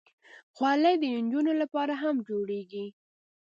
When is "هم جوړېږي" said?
2.03-2.85